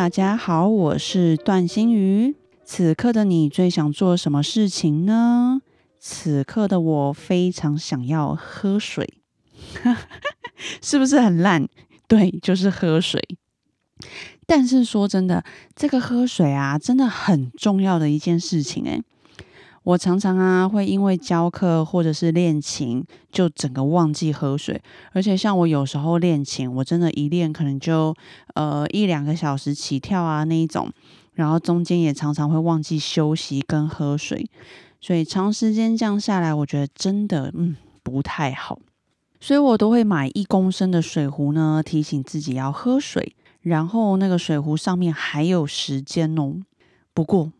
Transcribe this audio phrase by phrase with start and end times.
[0.00, 2.34] 大家好，我是段心瑜。
[2.64, 5.60] 此刻的你最想做什么事情呢？
[5.98, 9.20] 此刻的我非常想要喝水，
[10.80, 11.68] 是不是很烂？
[12.08, 13.22] 对，就是喝水。
[14.46, 15.44] 但是说真的，
[15.76, 19.02] 这个喝水啊，真的很重要的一件事情诶。
[19.82, 23.02] 我常常啊，会因为教课或者是练琴，
[23.32, 24.80] 就整个忘记喝水。
[25.12, 28.14] 而且像我有时候练琴，我真的一练可能就
[28.54, 30.92] 呃一两个小时起跳啊那一种，
[31.32, 34.50] 然后中间也常常会忘记休息跟喝水。
[35.00, 38.78] 所以长时间这样下来，我觉得真的嗯不太好。
[39.40, 43.34] 所以我都会买一公升的水壶呢，提醒自己要喝水。
[43.62, 46.56] 然后那个水壶上面还有时间哦。
[47.14, 47.50] 不过。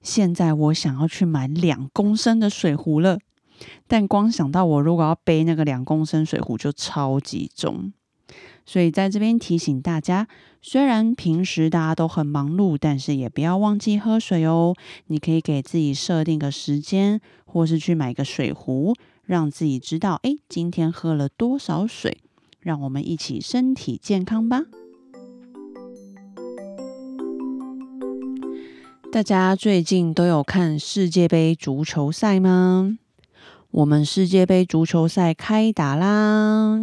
[0.00, 3.18] 现在我想要去买两公升的水壶了，
[3.86, 7.92] 但光想到我如果要背那个两公升水壶就超级重，
[8.64, 10.28] 所以在这边提醒大家，
[10.62, 14.74] 虽然平时大家都很忙碌，但是也不要忘记喝水哦。
[15.06, 22.18] 你可以给自己设定个时间，或是去买个水壶，让自己知道，哎，今天喝了多少水。
[22.60, 24.64] 让我们一起身体健康吧。
[29.10, 32.98] 大家最近都有看世界杯足球赛吗？
[33.70, 36.78] 我们世界杯足球赛开打啦！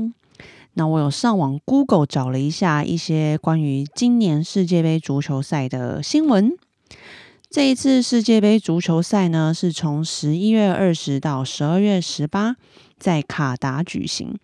[0.73, 6.52] 那我有上网 Google 找了一下一些关于今年世界杯足球赛的新闻。
[7.52, 12.56] 这一次世界杯足球赛呢，是从十一月二十到十二月十八
[12.97, 14.36] 在卡达举行，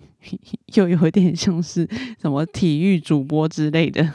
[0.74, 1.86] 又有点像是
[2.20, 4.14] 什么体育主播之类的。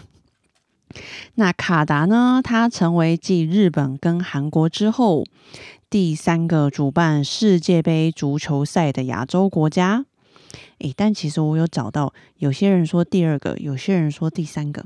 [1.35, 2.41] 那卡达呢？
[2.43, 5.25] 它成为继日本跟韩国之后
[5.89, 10.05] 第三个主办世界杯足球赛的亚洲国家。
[10.79, 14.85] 诶，但其实我有找到，有些人说第二个，有些人说第三个。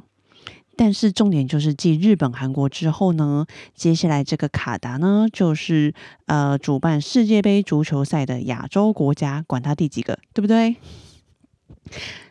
[0.79, 5.91] 但是重点就是继日本、韩国之后呢，接下来这个卡达呢，就是
[6.27, 10.75] 呃主办世界杯足球赛的亚洲国家，管它第几个，对不对？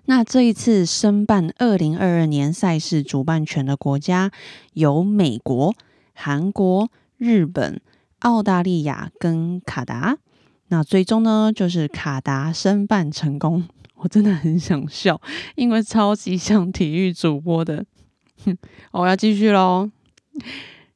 [0.07, 4.31] 那这一次申办二零二二年赛事主办权的国家
[4.75, 5.75] 有美国、
[6.15, 7.81] 韩国、日本、
[8.21, 10.17] 澳大利亚跟卡达。
[10.69, 13.69] 那最终呢，就是卡达申办成功。
[13.97, 15.21] 我真的很想笑，
[15.55, 17.85] 因为超级像体育主播的。
[18.93, 19.91] 我要继续喽。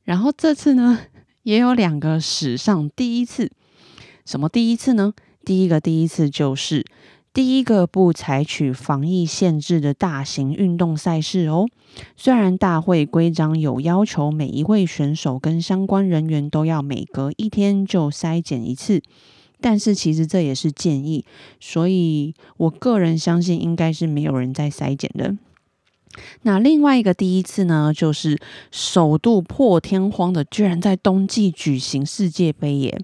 [0.04, 1.00] 然后这次呢，
[1.42, 3.50] 也有两个史上第一次。
[4.24, 5.14] 什么第一次呢？
[5.44, 6.84] 第一个第一次就是。
[7.32, 11.68] 第一个不采取防疫限制的大型运动赛事哦。
[12.16, 19.00] 虽然大会规章有要求，每一位选手跟相关人员都要每隔一天就筛检一次，
[19.60, 21.24] 但是其实这也是建议，
[21.60, 25.36] 所以我个人相信应该是没有人在筛检的。
[26.42, 28.40] 那另外一个第一次呢，就是
[28.72, 33.00] 首度破天荒的，居然在冬季举行世界杯耶！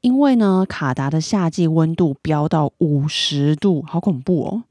[0.00, 4.62] 因为呢，卡达的夏季温度飙到五十度，好恐怖哦！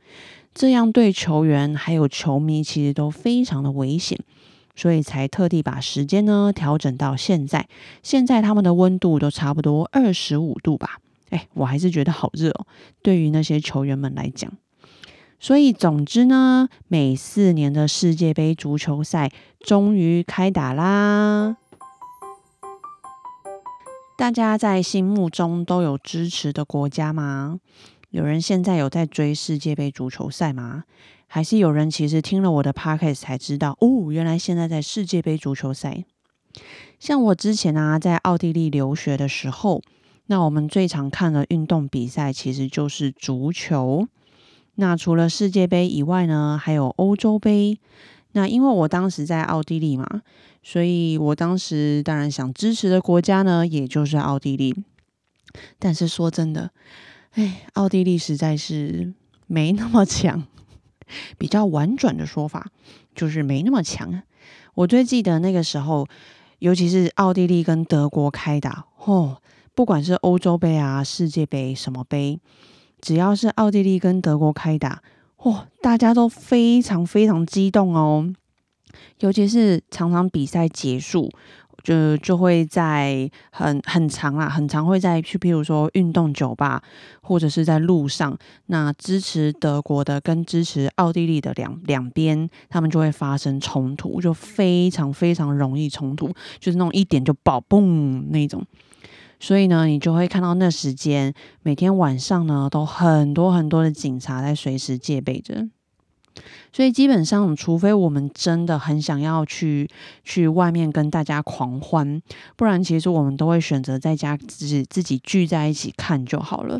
[0.55, 4.19] 这样对球员还有球迷其实都非常的危险，
[4.75, 7.67] 所以才特地把时间呢调整到现在。
[8.01, 10.97] 现在他们的温度都差不多二十五度吧？
[11.29, 12.65] 哎，我还是觉得好热哦。
[13.03, 14.51] 对于那些球员们来讲，
[15.39, 21.57] 所以总之呢，每四年的世界杯足球赛终于开打啦！
[24.19, 27.61] 大家在心目中都有支持的国家吗？
[28.09, 30.83] 有人现在有在追世界杯足球赛吗？
[31.25, 36.03] 还是有人其实听了我的 podcast 才知道哦，原来现在在世界杯足球赛。
[36.99, 39.81] 像我之前啊，在奥地利留学的时候，
[40.25, 44.05] 那我们最常看的运动比赛其实就是足球。
[44.75, 47.79] 那除了世界杯以外呢，还有欧洲杯。
[48.39, 50.21] 那因为我当时在奥地利嘛，
[50.63, 54.73] 所以我当时当然想支持的国家呢，也就是奥地利。
[55.77, 56.71] 但是说真的，
[57.31, 59.13] 哎，奥地利实在是
[59.45, 60.47] 没那么强。
[61.37, 62.67] 比较婉转的说法
[63.13, 64.23] 就是没那么强。
[64.75, 66.07] 我最记得那个时候，
[66.59, 69.41] 尤其是奥地利跟德国开打，哦，
[69.75, 72.39] 不管是欧洲杯啊、世界杯什么杯，
[73.01, 75.01] 只要是奥地利跟德国开打。
[75.43, 78.33] 哇，大家都非常非常激动哦！
[79.19, 81.29] 尤其是常常比赛结束。
[81.81, 86.83] 就就会在很很长啊，很长会在去，比如说运动酒吧，
[87.21, 96.27] 或者是在路上，那支持德国的跟支持奥地利的两两边，他们就会发生冲突，就非常非常容易冲突，
[96.59, 98.61] 就是那种一点就爆嘣那种。
[99.39, 101.33] 所以呢，你就会看到那时间
[101.63, 105.67] 每天晚上呢，都很多很多的警察在随时戒备着。
[106.71, 109.89] 所以基本上，除非我们真的很想要去
[110.23, 112.21] 去外面跟大家狂欢，
[112.55, 116.79] 不然其实我们都会选择在家自自己聚在一起看就好了。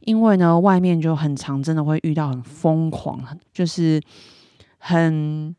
[0.00, 3.20] 因为呢，外面就很常真的会遇到很疯狂，
[3.52, 4.00] 就是
[4.78, 5.54] 很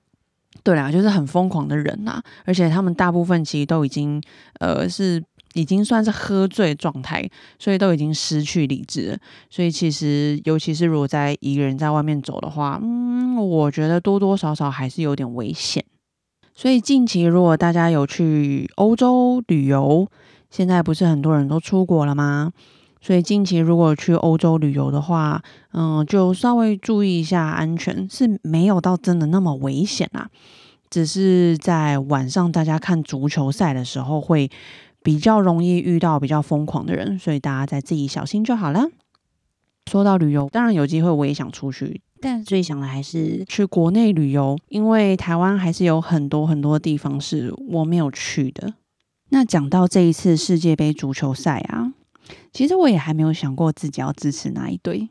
[0.63, 4.21] 对啦，就是很疯狂的人呐，而且他们大部分其实都已经
[4.59, 5.23] 呃是。
[5.55, 9.17] 已经算是喝醉状态，所以都已经失去理智。
[9.49, 15.83] 所以其实，尤其是如果在一个人在外面走的话，嗯，我觉得多多少少还是有点危险。
[16.53, 20.05] 所以近期如果大家有去欧洲旅游，
[20.51, 22.51] 现在不是很多人都出国了吗？
[22.99, 25.41] 所以近期如果去欧洲旅游的话，
[25.71, 30.29] 嗯，就稍微注意一下安全，是没有到真的那么危险啊。
[30.89, 34.51] 只是在晚上大家看足球赛的时候会。
[35.05, 38.89] 比较容易遇到比较疯狂的人，所以大家在自己小心就好了。
[39.85, 48.73] 说到旅游，当然有机会我也想出去，但最想的还是去国内旅游，因为台湾还是有很多很多地方是我没有去的。
[49.29, 51.93] 那讲到这一次世界杯足球赛啊，
[52.51, 55.09] 其实我也还没有想过自己要支持哪一队。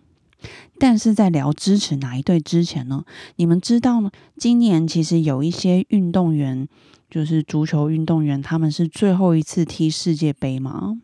[0.79, 3.05] 但是在聊支持哪一队之前呢，
[3.37, 4.11] 你们知道呢？
[4.37, 6.69] 今年其实有一些运动员。
[7.11, 10.99] 就是足球运动员，他们是最后一次踢世界杯吗？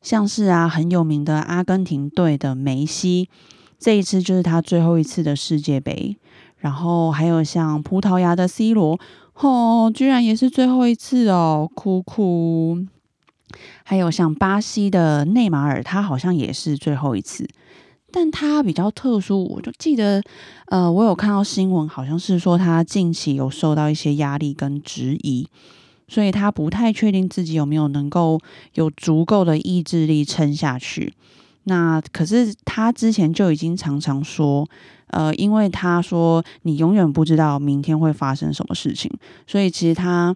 [0.00, 3.28] 像是啊，很有名的阿根廷队的梅西，
[3.78, 6.16] 这一次就是他最后一次的世界杯。
[6.56, 8.98] 然后还有像葡萄牙的 C 罗，
[9.34, 12.86] 哦，居然也是最后一次哦，哭哭。
[13.84, 17.46] 还有像巴西的内马尔，他好像也是最后一次。
[18.12, 20.22] 但他比较特殊，我就记得，
[20.66, 25.46] 呃，我有看到新闻，好像是说他近期有受到一些压力跟质疑，
[26.08, 28.40] 所以他不太确定自己有没有能够
[28.74, 31.14] 有足够的意志力撑下去。
[31.64, 34.68] 那可是他之前就已经常常说，
[35.08, 39.10] 呃，因为他说你永远不知道明天会发生什么事情，
[39.46, 40.34] 所以其实他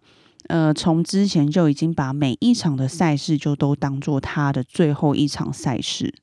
[0.48, 6.14] 呃从之前就已经把每一场的赛事就都当做他的最后一场赛事。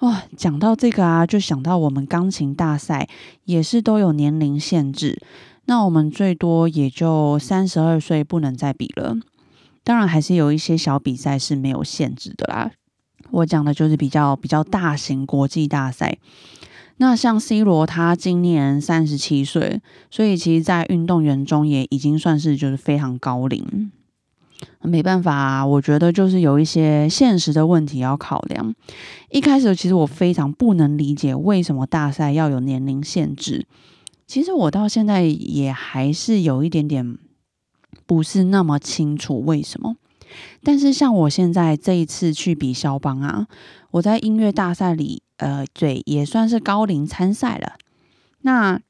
[0.00, 3.08] 哇，讲到这个啊，就想到我们钢琴大赛
[3.44, 5.18] 也是都有年龄限制，
[5.64, 9.16] 那我们最多也就三十二岁不能再比了。
[9.82, 12.70] 当然，还是有一些小比赛是没有限制的啦。
[13.30, 16.18] 我讲的就是比较比较大型国际大赛。
[16.98, 23.90] 那像 C 罗，他今年三十七岁，所以其实，在运动员中也已经算是就是非常高龄。
[24.82, 28.74] 没办法，我觉得就是有一些现实的问题要考量。
[29.30, 33.66] 一开始其实我非常不能理解为什么大赛要有年龄限制。
[34.26, 37.18] 其实我到现在也还是有一点点
[38.06, 39.96] 不是那么清楚为什么。
[40.62, 43.46] 但是像我现在这一次去比肖邦啊，
[43.92, 47.74] 我在音乐大赛里，呃，对，也算是高龄参赛了。
[48.40, 48.80] 那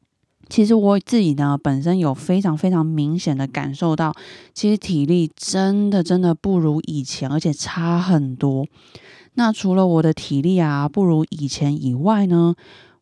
[0.48, 4.14] 其实我自己呢，本身有非常非常明显的感受到，
[4.54, 8.66] 其实体力真的真的不如以前，而且差很多。
[9.34, 12.54] 那除了我的体力啊不如以前以外呢，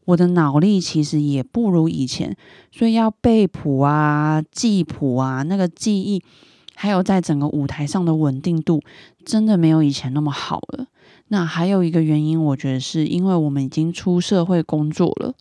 [0.06, 2.36] 我的脑力其实也不如以前，
[2.72, 6.22] 所以要背谱啊、记谱啊，那个记忆，
[6.74, 8.80] 还有在整个舞台上的稳定度，
[9.24, 10.86] 真的没有以前那么好了。
[11.28, 15.34] 那还有一个原因，我觉得是因为我们已经出社会工作了。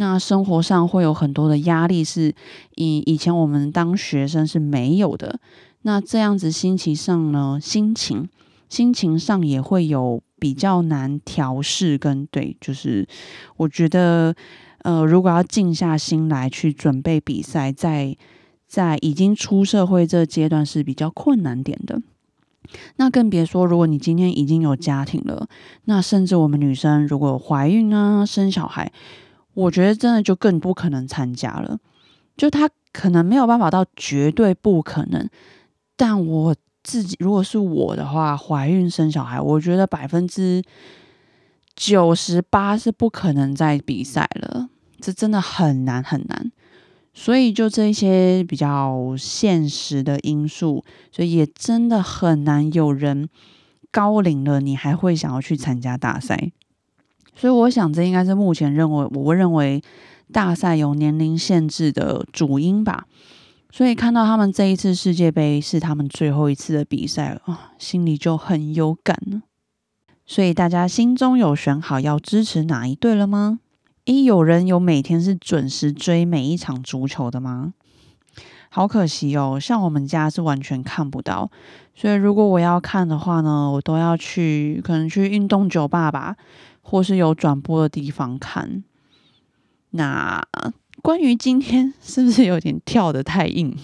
[0.00, 2.32] 那生活上会有很多的压力，是
[2.76, 5.40] 以以前我们当学生是没有的。
[5.82, 8.28] 那这样子心情上呢，心情
[8.68, 13.08] 心情上也会有比较难调试，跟对，就是
[13.56, 14.36] 我觉得，
[14.82, 18.16] 呃，如果要静下心来去准备比赛，在
[18.68, 22.00] 在已经出社会这阶段是比较困难点的。
[22.96, 25.48] 那更别说，如果你今天已经有家庭了，
[25.86, 28.92] 那甚至我们女生如果怀孕啊，生小孩。
[29.58, 31.80] 我觉得真的就更不可能参加了，
[32.36, 35.28] 就他可能没有办法到绝对不可能，
[35.96, 40.62] 但我自己如果是我的话，怀孕生小孩，我觉得百分之
[41.74, 44.68] 九十八是不可能再比赛了，
[45.00, 46.52] 这真的很难很难。
[47.12, 53.28] 所以就这些比较现实的因素，所以也真的很难有人
[53.90, 56.52] 高龄了，你还会想要去参加大赛。
[57.38, 59.80] 所以我想，这应该是目前认为我认为
[60.32, 63.04] 大赛有年龄限制的主因吧。
[63.70, 69.42] 所以看到他们这一次世界杯是他们最后一次的比赛啊，心里就很有感呢。
[70.26, 73.60] 所以大家心中有选好要支持哪一队了吗？
[74.04, 77.74] 一，有人有每天是准时追每一场足球的吗？
[78.70, 81.50] 好可惜哦，像我们家是完全看不到。
[81.94, 86.36] 所以如果我要看的话呢，我都要去可能去运动酒吧吧，
[86.88, 88.82] 或是有转播的地方看。
[89.90, 90.42] 那
[91.02, 93.76] 关于今天是不是有点跳的太硬？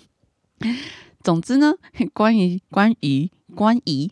[1.24, 1.72] 总之呢，
[2.12, 4.10] 关于关于关于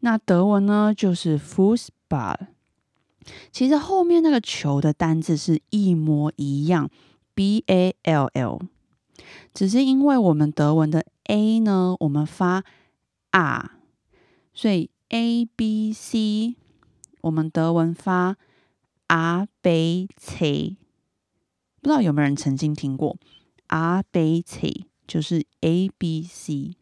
[0.00, 2.48] 那德文呢就是 Fußball。
[3.50, 6.90] 其实后面那个球的单字是一模一样
[7.34, 8.60] ，B A L L，
[9.54, 12.62] 只是因为我们德文的 A 呢，我们发。
[13.30, 13.78] 啊，
[14.52, 16.56] 所以 A B C
[17.20, 18.36] 我们德文发
[19.06, 20.76] R B C，
[21.80, 23.16] 不知道有没有人曾经听过
[23.68, 26.74] R B C 就是 A B C，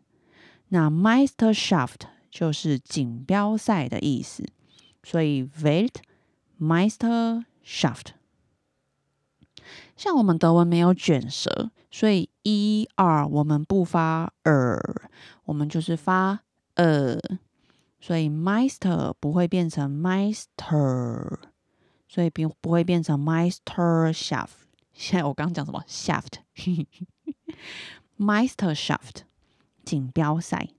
[0.68, 4.44] 那 Meisterschaft 就是锦标赛的意思，
[5.02, 5.48] 所以
[6.58, 8.08] Weltmeisterschaft。
[9.96, 15.08] 像我们德文没有卷舌，所以一、二我们不发 R，，
[15.44, 16.40] 我们就是发
[16.74, 17.18] 呃，
[18.02, 21.38] 所以 Meister 不会变成 Meister，
[22.08, 24.48] 所以不不会变成 Meister Shaft。
[24.92, 29.20] 现在我刚刚讲什么 Shaft？Meister Shaft
[29.86, 30.70] 锦标赛，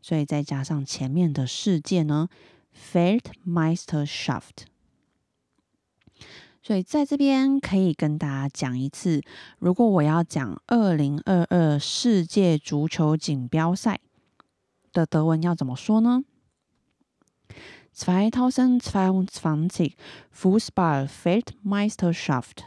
[0.00, 2.30] 所以再加上前面的世界呢
[2.74, 4.64] ，Feldmeister Shaft。
[6.62, 9.20] 所以在这边可以跟大家讲一次，
[9.58, 14.00] 如果我要讲二零二二世界足球锦标赛
[14.90, 16.22] 的德文要怎么说呢
[17.96, 19.94] ？Zweitausendzweiundzwanzig
[20.34, 22.64] Fußball-Weltmeisterschaft，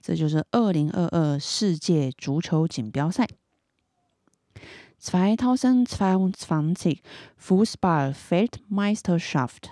[0.00, 3.28] 这就是二零二二世界足球锦标赛。
[5.00, 6.98] Zweitausendzweiundzwanzig
[7.42, 9.70] Fußball-Weltmeisterschaft。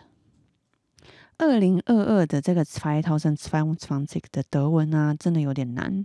[1.38, 6.04] 二零二二的这个 Zweitausendzweiundzwanzig 的德文啊，真的有点难。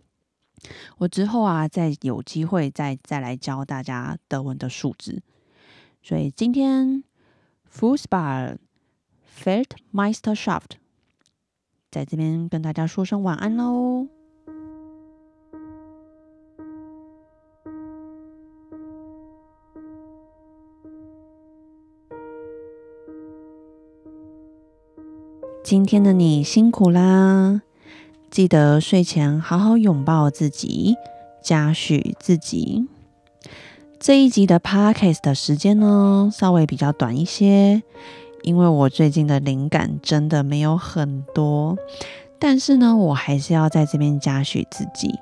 [0.99, 5.21] 我之后啊，再有机会再再来教大家德文的数字。
[6.01, 7.03] 所以今天
[7.79, 8.57] Fußball
[9.43, 10.77] Weltmeisterschaft
[11.91, 14.07] 在这边跟大家说声晚安喽。
[25.63, 27.61] 今天的你辛苦啦！
[28.31, 30.95] 记得睡前好好拥抱自己，
[31.43, 32.87] 嘉许自己。
[33.99, 37.81] 这一集的 podcast 的时间呢，稍微比较短一些，
[38.43, 41.77] 因为我最近的灵感真的没有很多。
[42.39, 45.15] 但是呢，我还是要在这边嘉许自己，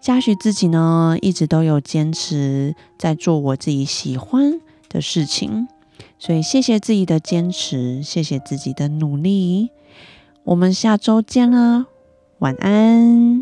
[0.00, 4.58] 嘉许自己呢，一直都有坚持在做我自己喜欢
[4.88, 5.68] 的事情，
[6.18, 9.70] 所以谢谢自己的坚持，谢谢自己的努力。
[10.44, 11.86] 我们下周见啦，
[12.38, 13.41] 晚安。